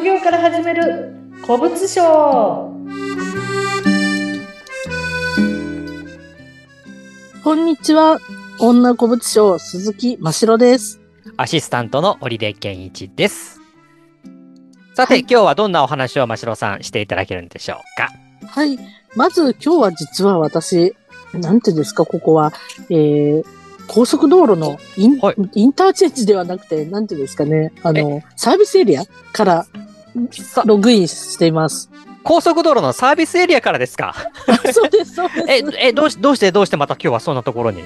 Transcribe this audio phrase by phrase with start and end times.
[0.00, 1.12] 副業から始める
[1.44, 2.72] 古物商
[7.44, 8.18] こんにちは。
[8.58, 11.02] 女古物商鈴木真城です。
[11.36, 13.60] アシスタントの織出健一です。
[14.94, 18.08] さて、はい今日はどんなお話を真城さんしていただけるんでしょうか？
[18.46, 18.78] はい。
[19.14, 20.96] まず今日は実は私、
[21.34, 22.54] なんていうんですか、ここは、
[22.88, 23.44] えー、
[23.86, 29.04] 高速道路のイン,、はいインターチェンジではなくて、なんていうんですかね、あの、サービスエリア
[29.34, 29.70] からさ
[30.64, 31.90] ログインしています。
[32.22, 34.14] 高速道路のサービスエリアからですか？
[34.72, 35.76] そうです、そうです。
[35.78, 37.84] え、え、どうし、どうして、どうしてまた今日はそんなところに？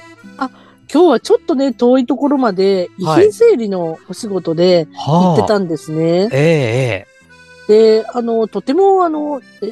[0.91, 6.29] 今日はちょっとね、遠いところまで遺はい品整理のお仕事で行ってたんですね。
[6.31, 7.07] ええ
[7.67, 9.71] で、あの、とても、あの、え、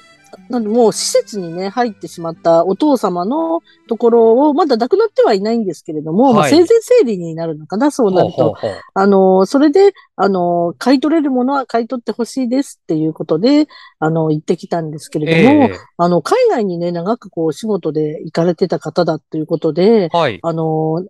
[0.54, 8.36] なんで、もう施設にね、入ってしまったお父様のところを、まだ亡くなってはいないんですけれども、まあはい生前整理になるのかな、そうえなると。
[8.36, 13.68] ほうほうほうあの、それで、あの、買い取れるものは買い取ってほしいですっていうことで、
[14.00, 20.40] あの、行ってきたんですけれども、えあの、海外にね、長くこう、お仕事で行かれてた方だっていうことで、えはい。
[20.44, 21.04] あの、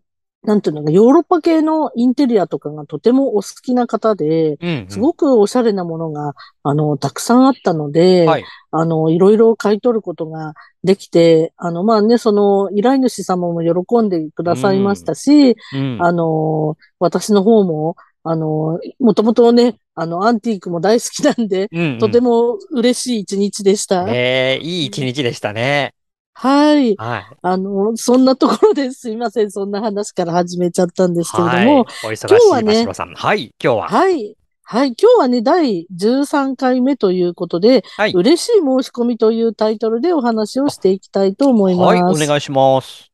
[0.43, 4.85] なんていうのか、ヨーロッパ系のインテリアとかがとてもお好きな方で、うん、うん。
[4.89, 8.43] すごくおしゃれなものが、あの、たくさんあったので、はい。
[8.71, 15.97] あの、いろいろ買い取ることができて、あの、まあね、その、依頼主様も喜んでくださいましたし、うん。
[16.01, 24.05] あの、私の方も、あの、もともとね、あの、アンティークも大好きなんで、うんうんとても嬉しい一日でした。
[24.09, 25.93] ええいい一日でしたね。
[26.33, 26.95] はい。
[26.95, 27.25] はい。
[27.41, 29.51] あの、そんなところですいません。
[29.51, 31.65] そんな話から始めちゃったんですけれどはい。
[31.65, 33.15] も、お忙しい今日はね。
[33.15, 33.55] はい。
[33.63, 33.87] 今日は。
[33.87, 34.35] はい。
[34.63, 34.87] はい。
[34.87, 41.85] 今日はね、第13回目ということで、はい嬉しい申し込みというタイトルでお話をしていきたいと思います。
[41.87, 42.01] はい。
[42.01, 43.11] お願いします。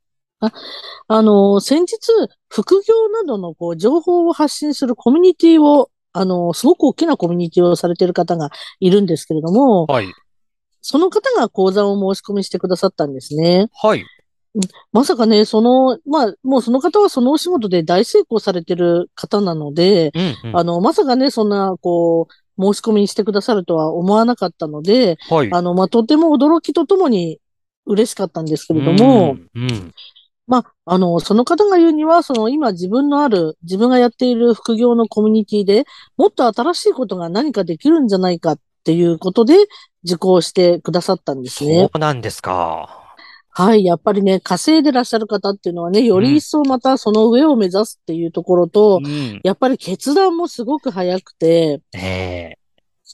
[1.07, 1.97] あの、先日、
[2.47, 10.07] 副業などのこう情報を発信するコミュニティを、あの、すごく大きなコミュニティをされている方がいるんですけれども、はい。
[10.81, 13.67] その方が講座を申し込みしてくださったんですね。
[13.73, 14.05] はい。
[14.91, 20.57] まさかね、その、まあ、もうその方はそのお仕事で大成功されてる方なので、うん、うん。
[20.57, 25.53] あの、まさかね、そんな、こう、申し込みしてくださるとは思わなかったので、はい。
[25.53, 27.39] あの、まあ、とても驚きとともに
[27.85, 29.93] 嬉しかったんですけれども、うん、うん。
[30.47, 35.85] まあ、あの、その方が言うには、その今自分のある、自分がやっている副業のコミュニティで
[36.17, 39.53] もっと新しいことが何かできるんじゃないかっていうことで
[40.03, 41.89] 受講してくださったんですね。
[41.91, 43.15] そうなんですか。
[43.51, 43.83] はい。
[43.83, 49.41] やっぱりね、稼いでらっしゃる方っていうのはね、より一層またその上を目指すっていうところと、うん。
[49.43, 52.59] やっぱり決断もすごく早くて、ええ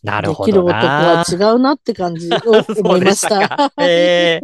[0.04, 0.76] なるでほきる男。
[0.76, 2.38] は違うなって感じを
[2.84, 3.84] 思いまし そうでしたかた。
[3.88, 4.42] え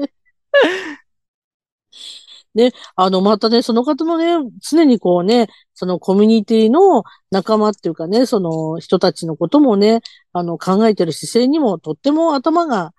[2.59, 10.01] えあの、またね、その方のね、常にこうね、そのコミュニティの仲間っていうかね、その人たちのこともね、
[10.34, 12.94] あの、考えてる姿勢にもとっても頭が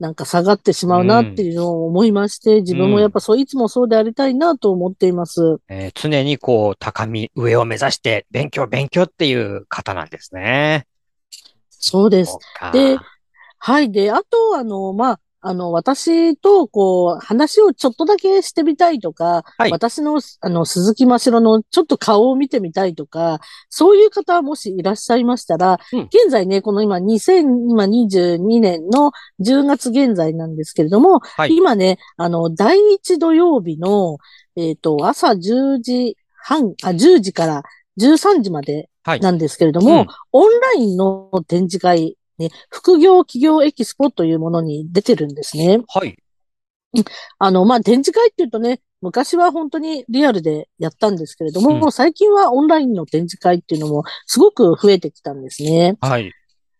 [0.00, 5.58] なんか下がってしまうなっていうのを思いまして、自分もやっぱそう、いつもそうでありたいなと思っています。
[5.68, 10.86] えー常にこう、高み、上を目指して、勉強、勉強っていう方なんですね。
[11.70, 12.38] そうです
[12.72, 12.98] で
[13.58, 13.90] はい。
[13.90, 23.38] で、あと、あの、まあ、あの、私と、こう、話をちょっとだけしてみたいとか、はい私の、あの、鈴木真城のちょっと顔を見てみたいとか、
[23.70, 31.54] そういう方もしいらっしゃいましたら、うん現在ね、この今、2022年の10月現在なんですけれども、はい。
[31.54, 34.18] 今ね、あの、第一土曜日の、
[34.56, 37.62] えっ、と、朝10時半、あ、10時から
[38.00, 39.20] 13時まではい。
[39.20, 45.80] なんですけれども、うんオンラインの展示会、ね、副業企業エキスポというものに出てるんですね。
[45.88, 46.16] はい。
[47.38, 55.96] あの、まあ、展示会っていうとね、昔は本当にリアルでやったんですけれども、うん最近はオンラインの展示会っていうのもすごく増えてきたんですね。
[56.00, 56.32] はい。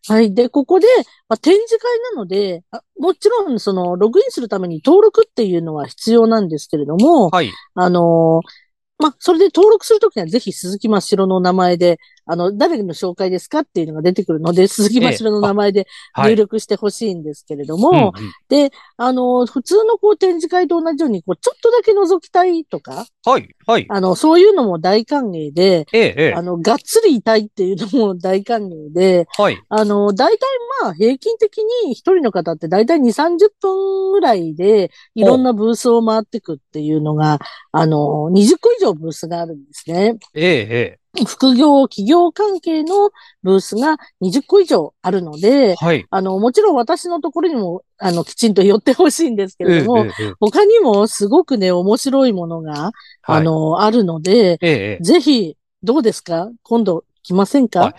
[0.07, 0.33] はい。
[0.33, 0.87] で、ここで、
[1.27, 7.51] まあ、展示会なので、あもちろん、その、ログインするために登録っていうのは必要なんですけれども、はい。
[7.75, 8.67] あのー
[8.99, 16.31] まあ、それで登録するときにはぜひ鈴木真城の名前で、あの、誰の紹介ですかっていうのが出てくるので、鈴木真城の名前ではい。
[16.31, 23.55] 入力してほしいんですけれども、うんうんで、あのー普通のこう展示会と同じように、こう、ちょっとだけ覗きたいとか、はい。
[23.65, 23.85] はい。
[23.89, 26.41] あの、そういうのも大歓迎で、ええ、ええあ。
[26.41, 29.61] の、がっつりいたいっていうのも大歓迎で、はい。
[29.69, 30.47] あの、大体
[30.81, 37.39] まあ、平均的に一人の方って大体2、30分ぐらいで、いろんなブースを回ってくっていうのが、
[37.71, 40.17] あの、20個以上ブースがあるんですね。
[40.33, 43.11] ええ、え副業、企業関係の
[43.43, 45.41] ブースが20個以上あるのえ。
[45.41, 46.05] で、はい。
[46.09, 52.91] あの、もちろん私のところにも、あの、きちんと寄ってほしいんですけれども、ええ、ええ他にもすごくね、面白いものが、
[53.23, 53.43] あはい。
[53.43, 54.99] の、あるので、え。
[55.01, 56.49] ぜひ、どうですか？
[56.63, 57.95] 今度、来ませんか、はい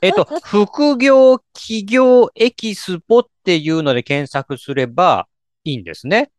[0.00, 5.28] えっと、副業企業エキスポっていうので検索すれば
[5.62, 6.30] いいんですね。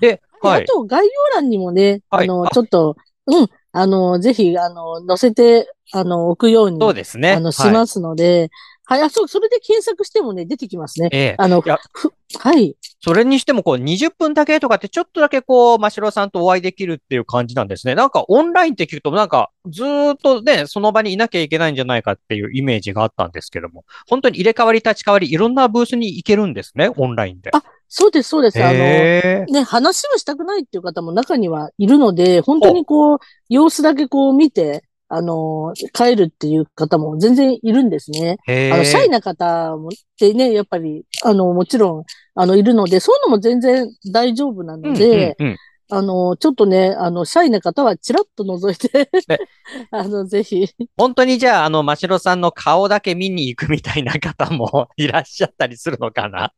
[0.00, 0.62] で、はい。
[0.62, 7.32] あと、概要欄にもね、はいあの、あちょっと、うん、あの、ぜひ、あの、載せて、あの、置くように、そうですね。
[7.32, 8.50] あの、しはいますので、
[8.84, 11.10] はい、あ、そう、それで検索してもね、出てきますね。
[11.12, 12.76] ええあのいはい。
[13.00, 17.94] それにしても、こう、20分だけとかって、ちょっとだけこう、ましろさんとお会いできるっていう感じなんですね。
[17.94, 27.50] なんか、オンラインって聞くと、なんか、ずーっとね、その場にいなきゃいけないんじゃないかっていうイメージがあったんですけども、本当に入れ替わり立ち替わり、いろんなブースに行けるんですね、オンラインで。
[27.52, 28.62] あそうです、そうです。
[28.62, 38.38] あの、ね、話をしたくないっていう方も中にはいるので、本当にこう、様子だけこう見て、あの、帰るっていう方も全然いるんですね。
[38.46, 42.04] あの、シャイな方もってね、やっぱり、あの、もちろん、
[42.36, 45.56] あの、いるので、そういうのも全然大丈夫なので、うんうんうん
[45.90, 49.38] あの、ちょっとね、あの、シャイな方はチラッと覗いてね、
[49.90, 50.66] あの、ぜひ、
[50.96, 56.52] 本当にじゃあ、あの、ましろさんの顔だけ見に行くみたいな方もいらっしゃったりするのかな？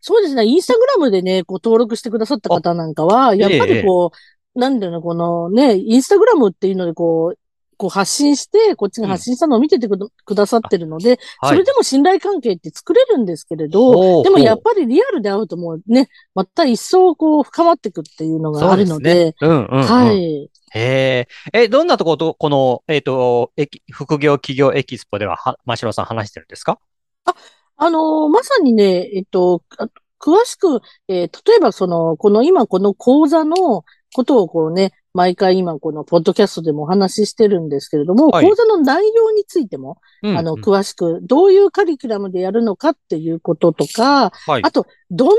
[0.00, 4.12] そうですね、インスタグラムでね、こう登録してくださった方なんかは、やっぱりこ
[4.54, 7.38] う、なんだろうな、このね、インスタグラムっていうのでこう、
[7.80, 19.82] こう発信して、こっちが発信したのを見ててくだ,、さってるので、それでも信頼関係って作れるんですけれど、でもやっぱりリアルで会うともうね、また一層こう深まっていくっていうのがあるので、うんうん、うん。
[19.82, 20.50] はい。
[20.74, 21.62] へえ。
[21.62, 26.78] え、どんなところと、この、えっ、と、エキ副業企業エキスポでは、は、ましろさん話してるんですか？
[27.24, 29.88] あのーまさにね、えっと、あ
[30.20, 33.84] 詳しく、えー例えばその、この今この講座の
[34.14, 38.46] ことをこうね、毎回今このポッドキャストでもお話ししてるんですけれども、はい。
[38.46, 40.38] 講座の内容についても、うん。
[40.38, 44.62] あの、うん詳しく、どういうカリキュラムでやるのかっていうこととか、はい。
[44.62, 44.70] あ。
[44.70, 45.34] と、どんな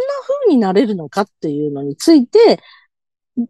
[0.45, 2.59] 風になれるのかっていうのについて、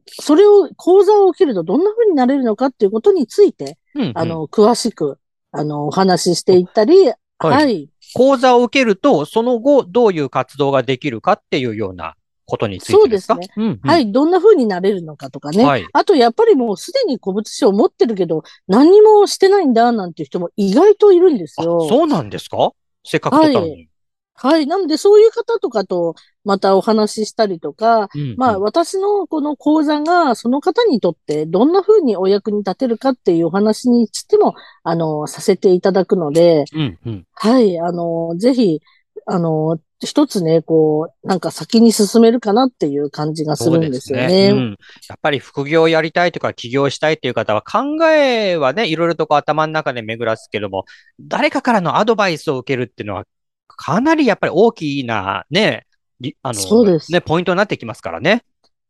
[0.07, 4.11] それを、講座を受けるとどんな風になれるのかっていうことについて、うんうん。
[4.15, 5.17] あの、詳しく、
[5.51, 12.15] あの、お話ししていったり、はい、講座を受けると、その後、どういう活動ができるかっていうような
[12.51, 13.47] ことについてそうですね。
[13.55, 15.63] うんうんはい、どんな風になれるのかとかね。
[15.63, 15.87] はい。
[15.93, 21.87] あと、やっぱりもうすでに古物商を持ってるけど、何にもしてないんだ、なんていう人も意外といるんですあ、よ。
[21.87, 22.71] そうなんですか？
[23.03, 23.87] せっかく取ったのに。
[24.33, 24.65] はい。
[24.65, 37.27] なので、そういう方とかと、またお話ししたりとか、うんうんまあ、私のこの講座が、その方にとって、どんな風にお役に立てるかっていうお話にしても、あの、させていただくので、うんうん。
[37.33, 37.79] はい。
[37.79, 38.81] あの、ぜひ、
[39.25, 44.49] あの、一つね、こう、なんか先に進めるかなっていう感じがするんですよそうね。
[44.51, 44.77] うん。
[45.07, 50.85] やっぱり副業をやりたいとか起業したいという方は考えはね、いろいろとこう頭の中で巡らすけども、
[51.19, 53.25] 誰かからのアドバイスを受けるっていうのは、
[53.67, 55.85] かなりやっぱり大きなね、
[56.19, 58.43] りあの、そうですね、ポイントになってきますからね。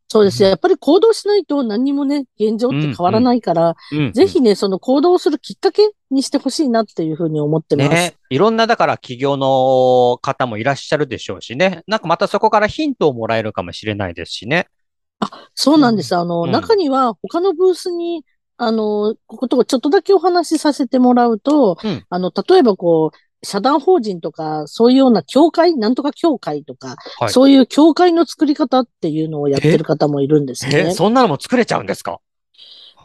[0.07, 0.43] そうです。
[0.43, 4.11] うんやっぱり行動しないと何にもね、現状って変わらないから、うん。
[4.11, 7.89] ぜひね、その行動をするきっかけにしてほしいなっていうふうに思ってます。
[7.89, 11.83] ね、いろんな、だから企業の方もいらっしゃるでしょうしね。
[11.87, 14.67] なんかまたそこからヒントをもらえるかもしれないですしね。
[15.55, 16.15] そうなんです。
[16.15, 18.25] あの、うん中には他のブースに、
[18.57, 30.93] あの、ことをちょっとだけお話しさせてもらうと、うんあの、例えばこう、社団法人とか、そういうような協会、なんとか協会とか、はいそういう協会の作り方っていうのをやってる方もいるんですえ、ね。
[30.93, 32.19] そんなのも作れちゃうんですか？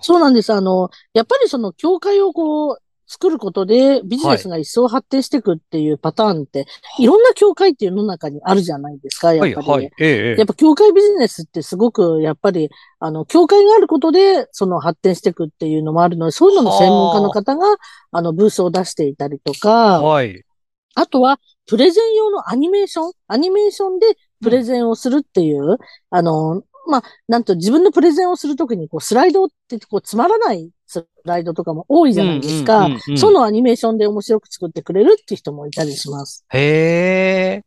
[0.02, 0.52] そうなんです。
[0.52, 6.66] あの、やっぱりその協会をこう、作ることでビジネスが一層発展していくっていうパターンって、
[6.98, 9.54] い、ろんな協会っていう世の中にあるじゃないですか、やっぱり。
[9.54, 9.84] はい、はい。
[9.84, 17.66] ええええやっぱ協会ビジネスってすごく、やっぱり、あの、協会があることで、その発展していくっていうのもあるので、そういうのの専門家の方が、
[18.10, 20.42] あの、ブースを出していたりとか、はい。
[20.94, 24.06] あとは、プレゼン用のアニメーションアニメーションで
[24.42, 25.78] プレゼンをするっていう、
[26.10, 32.88] あの、まあ、なんと自分のプレゼンをするときに、こう、スライドって、こう、つまらないスライドとかも多いじゃないですか。
[33.16, 36.44] そのアニメーションで面白く作ってくれるって人もいたりします。
[36.50, 37.64] へえ。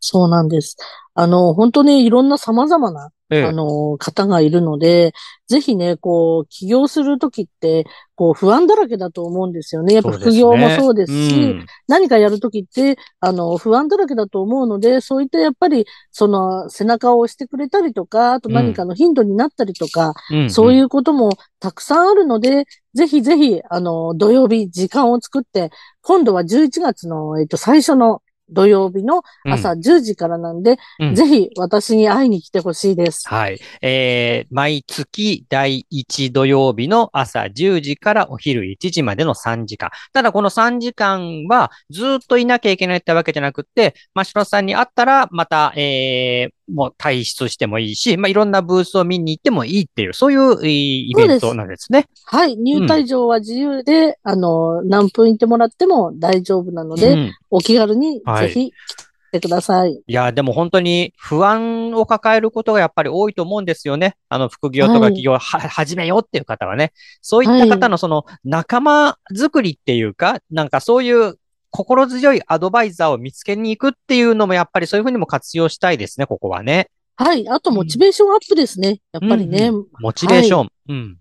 [0.00, 0.76] そうなんです。
[1.14, 3.44] あの、本当にいろんな様々なええ。
[3.44, 5.12] あの、方がいるので、
[5.48, 9.94] ぜひね、こう、起業するときって、こう、不安だらけだと思うんですよね。
[9.94, 11.66] やっぱ副業もそうですし、うん。
[11.88, 22.64] 何かやるときって、あの、不安だらけだと思うので、そういったやっぱり、その、背中を押してくれたりとか、あと何かのヒントになったりとか、うんそういうこともたくさんあるので、
[22.94, 33.28] ぜひぜひ、あの、土曜日、時間を作って、今度は11月の、えっと、最初の土曜日の朝10時からなんで、うんぜひ私に会いに来てほしいです。
[33.28, 33.60] はい。
[33.82, 39.90] えー、毎月第1土曜日の朝10時からお昼1時までの3時間。
[40.12, 52.06] ただこの3時間はずっといなきゃいけないってわけじゃなくって、マシロさんに会ったらまた、えー、もう退出してもいいし、まあ、いろんなブースを見に行ってもいいっていう、そういうえーイベントなんですね。
[52.24, 52.56] はい。
[52.56, 59.92] 入退場は自由で、あの、何分行ってもらっても大丈夫なので、うんお気軽にはいぜひ来てください。
[59.92, 64.16] いや、でも本当に不安を抱えることがやっぱり多いと思うんですよね。
[64.28, 66.92] あの、副業とかはい企業をは始めようっていう方はね。
[67.20, 71.38] そういった方のその仲間作りっていうか、なんかそういう
[71.70, 76.90] 心強いアドバイザーを見つけに行くっていうのもやっぱりそういうふうにも活用したいですね、ここはね。
[77.16, 77.48] はい。
[77.48, 79.00] あと、モチベーションアップですね。
[79.12, 79.68] やっぱりね。
[79.68, 80.68] うんモチベーション。
[80.88, 81.18] うん。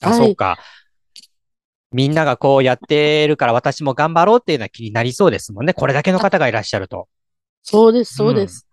[0.00, 0.58] あ、はいそうか。
[1.90, 5.74] みんながこうやってるから私も頑張ろうっていうのは気になりそうですもんね。
[5.74, 7.08] これだけの方がいらっしゃると。
[7.62, 8.66] そうです、そうです。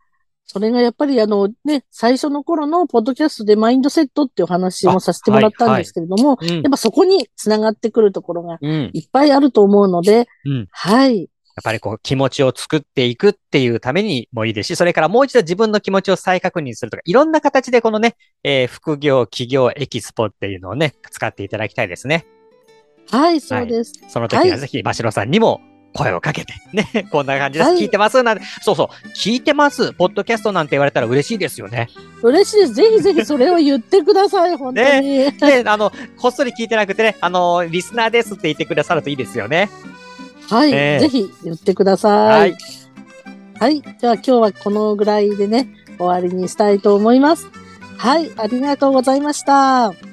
[0.46, 6.62] それがやっぱりあのね、最初の頃のポッドキャストでマインドセットっていうお話もさせてもらったんですけれども、うんやっ。
[6.70, 8.90] ぱそこにつながってくるところがうん。
[8.94, 11.22] いっぱいあると思うので、うんはい。
[11.22, 11.26] や
[11.62, 22.26] っぱりこう気持ちを作っていくっていうためにもいいですし、それからもう一度自分の気持ちを再確認するとか、いろんな形でこのね、えー副業、企業、エキスポっていうのをね、使っていただきたいですね。
[23.10, 23.94] はい、そうです。
[24.08, 25.62] その時にははいぜひ、バシロさんにも
[25.94, 27.70] 声をかけて、 ね、こんな感じです。
[27.70, 31.90] はい聞いてますなんて、そうそう、聞いてます、ポッドキャストなんて言われたら嬉しいですよね。
[32.22, 32.74] 嬉しいです。
[32.74, 35.32] ぜひぜひそれを言ってください、本当に。
[35.32, 39.70] で、あの、こっそり聞いてなくてね、あの、リスナーですって言ってくださるといいですよね。
[40.50, 42.10] はい、ええぜひ言ってくださ。
[42.10, 42.54] はいい。
[43.60, 43.82] はい。
[43.82, 47.48] では今日はこのぐらいでね、終わりにしたいと思います。
[47.98, 50.11] はい、ありがとうございました。